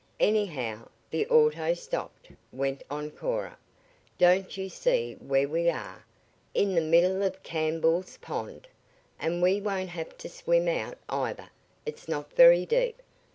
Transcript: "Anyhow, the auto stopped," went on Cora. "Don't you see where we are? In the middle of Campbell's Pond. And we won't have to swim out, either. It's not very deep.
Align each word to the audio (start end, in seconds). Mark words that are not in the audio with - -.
"Anyhow, 0.19 0.89
the 1.11 1.27
auto 1.27 1.75
stopped," 1.75 2.29
went 2.51 2.81
on 2.89 3.11
Cora. 3.11 3.55
"Don't 4.17 4.57
you 4.57 4.67
see 4.67 5.13
where 5.19 5.47
we 5.47 5.69
are? 5.69 6.03
In 6.55 6.73
the 6.73 6.81
middle 6.81 7.21
of 7.21 7.43
Campbell's 7.43 8.17
Pond. 8.17 8.67
And 9.19 9.43
we 9.43 9.61
won't 9.61 9.89
have 9.89 10.17
to 10.17 10.27
swim 10.27 10.67
out, 10.67 10.97
either. 11.07 11.51
It's 11.85 12.07
not 12.07 12.33
very 12.33 12.65
deep. 12.65 12.99